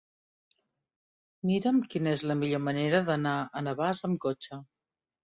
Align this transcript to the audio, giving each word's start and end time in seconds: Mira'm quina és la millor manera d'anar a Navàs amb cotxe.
Mira'm 1.49 1.81
quina 1.91 2.13
és 2.17 2.23
la 2.31 2.37
millor 2.39 2.63
manera 2.69 3.03
d'anar 3.11 3.35
a 3.61 3.63
Navàs 3.69 4.03
amb 4.11 4.19
cotxe. 4.25 4.59